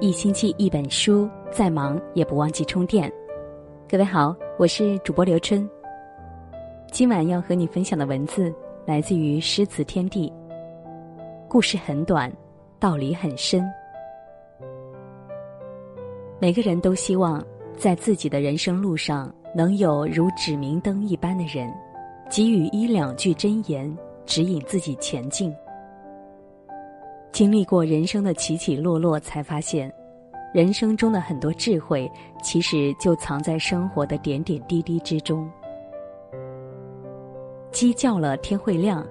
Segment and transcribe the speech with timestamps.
[0.00, 3.12] 一星期一本书，再忙也不忘记充电。
[3.88, 5.68] 各位好，我是主播刘春。
[6.92, 8.54] 今晚要和你分享的文字
[8.86, 10.32] 来自于诗词天地。
[11.48, 12.32] 故事很短，
[12.78, 13.68] 道理很深。
[16.38, 17.44] 每个人都希望
[17.76, 21.68] 在自己的人生路上能有如指明灯一般的人，
[22.30, 23.92] 给予一两句真言，
[24.24, 25.52] 指引自己前进。
[27.30, 29.92] 经历过人生的起起落落，才发现，
[30.58, 32.10] 人生中的很多智慧，
[32.42, 35.48] 其实就藏在生活的点点滴滴之中。
[37.70, 39.06] 鸡叫了，天会亮；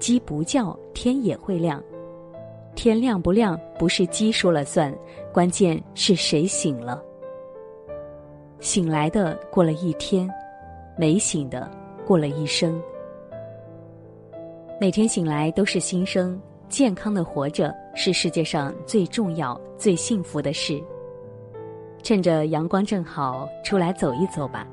[0.00, 1.80] 鸡不叫，天也会亮。
[2.74, 4.92] 天亮不亮，不是鸡说了算，
[5.32, 7.00] 关键是谁醒了。
[8.58, 10.28] 醒来的过了一天，
[10.96, 11.70] 没醒的
[12.04, 12.82] 过了一生。
[14.80, 16.36] 每天醒来都是新生。
[16.68, 20.80] 健康的活着是世界上最重要、最幸福的事。
[22.00, 24.64] 趁着阳光正好，出来走一走吧。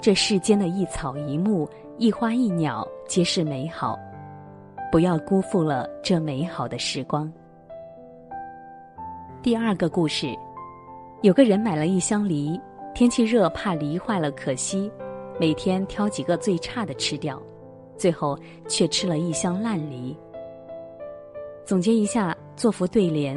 [0.00, 3.98] 这世间的一草一木、一花一鸟，皆是美好。
[4.92, 7.30] 不要辜负了这美好的时光。
[9.42, 10.32] 第二个故事，
[11.22, 12.60] 有个人买了一箱梨，
[12.94, 14.88] 天气热，怕梨坏了可惜，
[15.40, 17.42] 每天挑几个最差的吃掉，
[17.96, 20.16] 最后却吃了一箱烂梨。
[21.66, 23.36] 总结一下，做幅对联：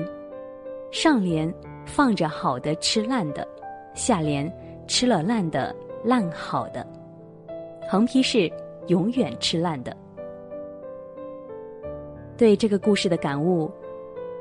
[0.92, 1.52] 上联
[1.84, 3.46] 放着好的吃烂的，
[3.96, 4.48] 下联
[4.86, 6.86] 吃了烂的烂好的，
[7.90, 8.48] 横批是
[8.86, 9.98] 永远吃烂的。
[12.38, 13.68] 对这个故事的感悟：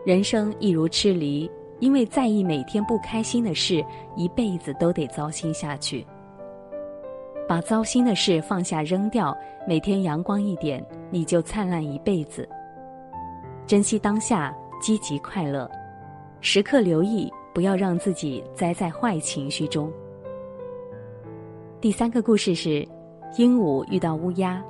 [0.05, 1.51] 人生一如吃梨，
[1.81, 3.83] 因为在意每天不开心的事，
[4.15, 6.07] 一辈子都得糟心下去。
[7.49, 9.35] 把糟心的事放下扔掉，
[9.67, 12.47] 每天阳光一点，你就灿烂一辈子。
[13.69, 15.71] 珍惜当下，积极快乐，
[16.41, 19.93] 时刻留意，不要让自己栽在坏情绪中。
[21.79, 22.89] 第三个故事是：
[23.37, 24.65] 鹦鹉遇到乌鸦，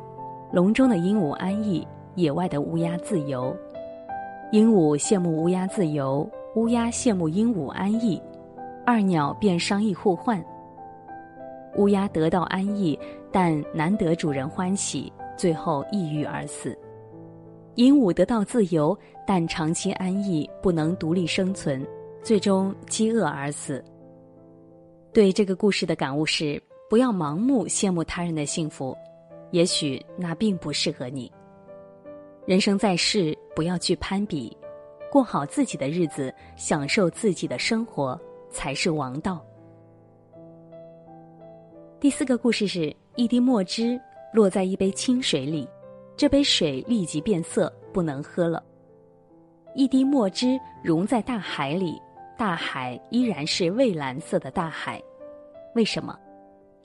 [0.51, 3.57] 笼中的鹦鹉安逸，野外的乌鸦自由。
[4.51, 8.21] 鹦鹉羡慕乌鸦自由，乌鸦羡慕鹦鹉安逸，
[8.85, 10.45] 二鸟便商议互换。
[11.77, 12.99] 乌鸦得到安逸，
[13.31, 16.77] 但难得主人欢喜，最后抑郁而死。
[17.79, 21.87] 鹦鹉得到自由，但长期安逸不能独立生存，
[22.25, 23.83] 最终饥饿而死。
[25.13, 28.99] 对这个故事的感悟是：不要盲目羡慕他人的幸福，
[29.53, 31.31] 也许那并不适合你。
[32.47, 34.57] 人生在世，不要去攀比，
[35.09, 39.41] 过好自己的日子，享受自己的生活才是王道。
[42.01, 44.01] 第四个故事是：一滴墨汁
[44.35, 45.69] 落在一杯清水里。
[46.19, 48.61] 这杯水立即变色，不能喝了。
[49.77, 51.97] 一滴墨汁溶在大海里，
[52.37, 55.01] 大海依然是蔚蓝色的大海。
[55.77, 56.19] 为什么？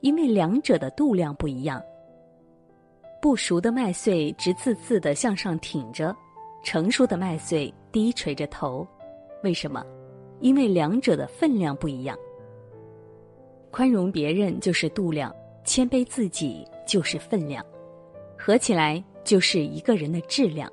[0.02, 1.82] 因为两者的度量不一样。
[3.20, 6.16] 不熟的麦穗直刺刺的向上挺着，
[6.64, 8.88] 成熟的麦穗低垂着头。
[9.42, 9.84] 为什么？
[10.42, 12.16] 因为两者的分量不一样。
[13.72, 15.36] 宽容别人就是度量，
[15.66, 17.66] 谦卑自己就是分量，
[18.38, 19.04] 合起来。
[19.24, 20.72] 就是一个人的质量。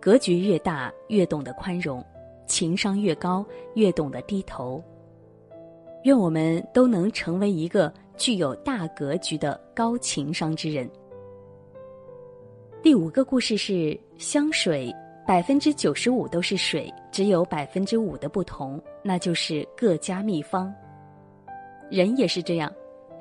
[0.00, 2.02] 格局越大，越懂得宽容；
[2.46, 3.44] 情商越高，
[3.74, 4.82] 越懂得低头。
[6.02, 10.86] 愿我们都能成为一个具有大格局的高情商之人。
[12.82, 14.94] 第五个故事是香水，
[15.26, 20.70] 百分之九十五都是水，只有百分之五的不同，那就是各家秘方。
[21.90, 22.70] 人也是这样，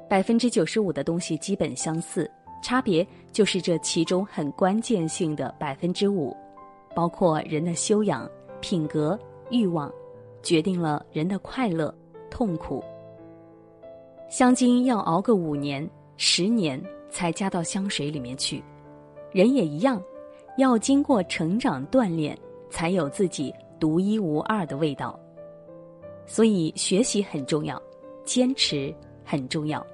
[0.09, 2.29] 百分之九十五的东西基本相似。
[2.63, 6.35] 差别就是这其中很关键性的百分之五，
[6.96, 8.28] 包括人的修养、
[8.62, 9.19] 品格、
[9.51, 9.91] 欲望，
[10.41, 11.94] 决定了人的快乐、
[12.31, 12.81] 痛苦。
[14.29, 15.88] 香精要熬个五年、
[16.18, 16.81] 十年
[17.12, 18.63] 才加到香水里面去，
[19.31, 20.02] 人也一样，
[20.57, 22.35] 要经过成长锻炼，
[22.72, 25.20] 才有自己独一无二的味道。
[26.26, 27.79] 所以学习很重要，
[28.23, 28.96] 坚持
[29.26, 29.85] 很重要。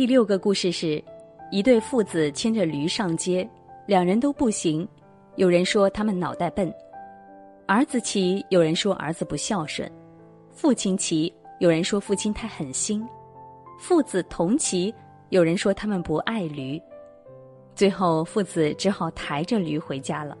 [0.00, 1.04] 第六个故事是，
[1.50, 3.46] 一对父子牵着驴上街，
[3.84, 4.88] 两人都不行。
[5.36, 6.74] 有人说他们脑袋笨，
[7.66, 9.92] 儿子骑，有人说儿子不孝顺，
[10.52, 13.06] 父亲骑，有人说父亲太狠心，
[13.78, 14.94] 父子同骑，
[15.28, 16.80] 有人说他们不爱驴。
[17.74, 20.34] 最后，父子只好抬着驴回家了。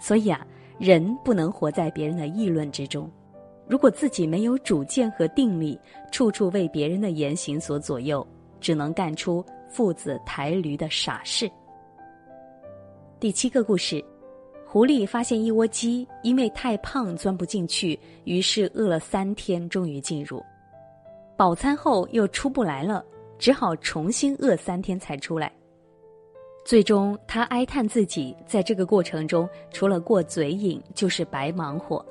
[0.00, 0.46] 所以啊，
[0.78, 3.10] 人不能活在别人的议论之中。
[3.68, 5.78] 如果自己没有主见和定力，
[6.12, 8.26] 处处为别人的言行所左右，
[8.60, 11.50] 只能干出父子抬驴的傻事。
[13.18, 14.04] 第七个故事，
[14.64, 20.40] 狐狸发现一窝鸡，因为太胖钻不进去，于是饿了三天，终于进入。
[21.36, 23.04] 饱餐后又出不来了，
[23.38, 25.52] 只好重新饿三天才出来。
[26.64, 32.04] 最终，他哀叹自己在这个过程中，除了过嘴瘾，就是白忙活。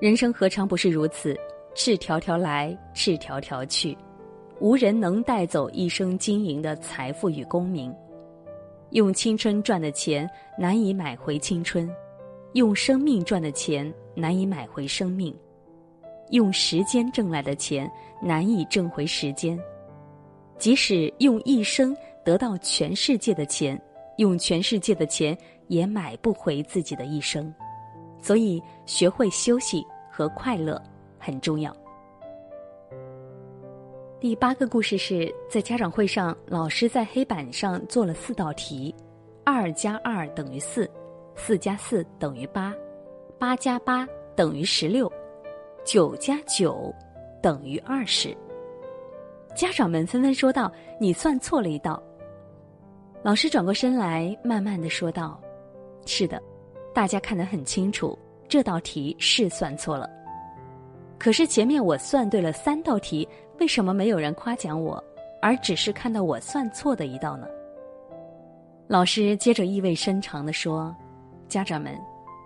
[0.00, 1.36] 人生何尝不是如此？
[1.74, 3.98] 赤条条来，赤条条去，
[4.60, 7.92] 无人能带走一生经营的财富与功名。
[8.90, 11.90] 用青春赚的钱难以买回青春，
[12.52, 15.36] 用生命赚的钱难以买回生命，
[16.30, 17.90] 用时间挣来的钱
[18.22, 19.58] 难以挣回时间。
[20.58, 23.80] 即使用一生得到全世界的钱，
[24.18, 25.36] 用全世界的钱
[25.66, 27.52] 也买不回自己的一生。
[28.20, 30.82] 所以，学会休息和快乐
[31.18, 31.74] 很重要。
[34.20, 38.94] 第八个故事是在家长会上，老师在黑板上做了四道题：
[39.44, 40.90] 二加二等于四，
[41.36, 42.74] 四加四等于八，
[43.38, 45.10] 八加八等于十六，
[45.84, 46.92] 九加九
[47.40, 48.36] 等于二十。
[49.54, 52.02] 家长们纷纷说道：“你算错了一道。”
[53.22, 55.40] 老师转过身来，慢慢的说道
[56.06, 56.42] ：“是的，
[56.94, 58.18] 大家看得很清楚，
[58.48, 60.08] 这道题是算错了。
[61.18, 65.02] 可是前面我算对了三道题。”为什么没有人夸奖我，
[65.42, 67.48] 而只是看到我算错的一道呢？
[68.86, 70.94] 老师接着意味深长地说
[71.50, 71.98] ：“家长们，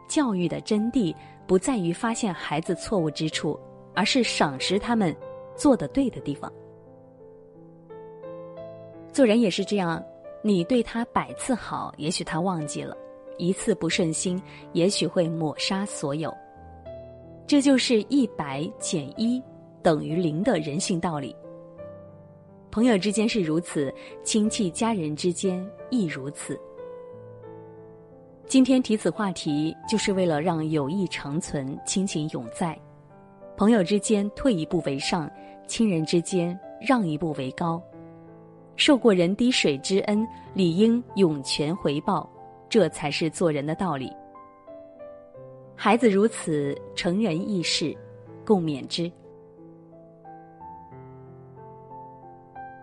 [0.08, 1.14] 教育的真谛
[1.46, 3.60] 不在于发现孩子错误之处，
[3.94, 5.14] 而是赏识他们
[5.54, 6.50] 做的对的地方。
[9.12, 10.02] 做人也是这样，
[10.40, 12.96] 你对他百次好，也许他忘记了；
[13.38, 14.40] 一次不顺心，
[14.72, 16.32] 也许会抹杀所有。
[17.46, 19.42] 这就是一百减一。”
[19.82, 21.34] 等于零的人性道理。
[22.70, 23.92] 朋友之间是如此，
[24.22, 26.56] 亲戚家人之间亦如此。
[28.46, 32.78] 今天提此话题，就是为了让友谊长存，亲情永在。
[33.56, 35.28] 朋友之间退一步为上，
[35.66, 37.82] 亲人之间让一步为高。
[38.76, 40.24] 受过人滴水之恩，
[40.54, 42.30] 理应涌泉回报，
[42.72, 44.10] 这才是做人的道理。
[45.76, 47.94] 孩子如此，成人亦是，
[48.46, 49.12] 共勉之。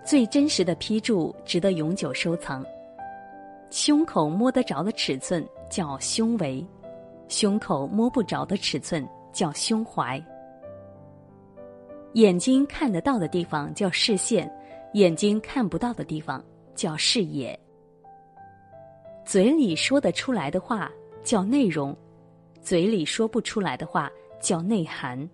[0.05, 2.63] 最真实的批注值得永久收藏。
[3.71, 6.63] 胸口摸得着的尺寸叫胸围，
[7.27, 9.03] 胸口摸不着的尺寸
[9.33, 10.23] 叫胸怀。
[12.13, 14.47] 眼睛看得到的地方叫视线，
[14.93, 16.45] 眼睛看不到的地方
[16.75, 17.59] 叫视野。
[19.29, 20.91] 嘴里说得出来的话
[21.23, 21.95] 叫内容，
[22.63, 24.11] 嘴里说不出来的话
[24.41, 25.29] 叫内涵。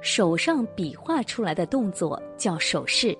[0.00, 3.16] 手上比划出来的动作叫手势，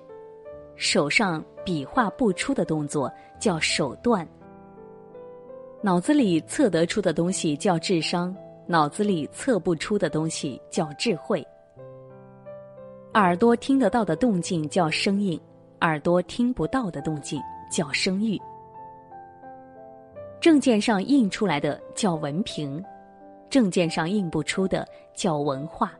[0.75, 3.09] 手上比划不出的动作
[3.39, 4.27] 叫手段。
[5.81, 8.35] 脑子里测得出的东西叫智商，
[8.67, 11.41] 脑子里测不出的东西叫智慧。
[13.13, 15.39] 耳朵听得到的动静叫声音，
[15.79, 17.41] 耳朵听不到的动静
[17.71, 18.37] 叫声誉。
[20.45, 22.79] 证件上印出来的叫文凭，
[23.49, 25.91] 证件上印不出的叫文化。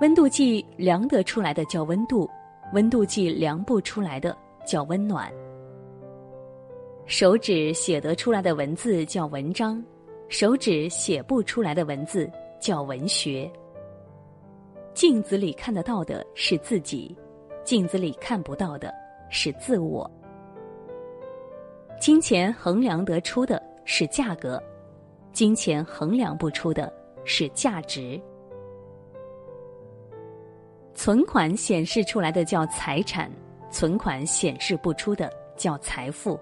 [0.00, 2.28] 温度计量得出来的叫温度，
[2.72, 4.36] 温度计量不出来的
[4.66, 5.32] 叫温暖。
[7.06, 9.80] 手指写得出来的文字叫文章，
[10.28, 12.28] 手指写不出来的文字
[12.58, 13.48] 叫文学。
[14.94, 17.16] 镜子里看得到的是自己，
[17.62, 18.92] 镜子里看不到的
[19.30, 20.10] 是自我。
[21.98, 24.62] 金钱衡量得出的是价格，
[25.32, 26.92] 金钱衡量不出的
[27.24, 28.20] 是价值。
[30.94, 33.30] 存款显示出来的叫财产，
[33.70, 36.38] 存款显示不出的叫财富。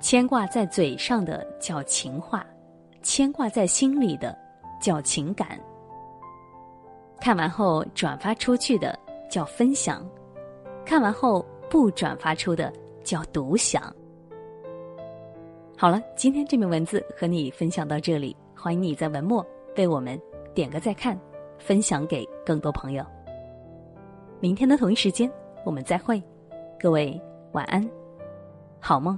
[0.00, 2.44] 牵挂在嘴上的叫情话，
[3.02, 4.36] 牵挂在心里的
[4.80, 5.58] 叫情感。
[7.20, 8.98] 看完后转发出去的
[9.30, 10.04] 叫分享，
[10.84, 13.82] 看完后不转发出的叫独享。
[15.76, 19.44] 好了，今天这篇文字和你分享到这里，欢迎你在文末
[19.76, 20.20] 为我们
[20.54, 21.18] 点个再看。
[21.58, 23.06] 分享给更多朋友。
[24.40, 25.30] 明天的同一时间，
[25.64, 26.20] 我们再会。
[26.76, 27.16] 各位
[27.52, 27.88] 晚安，
[28.80, 29.16] 好梦。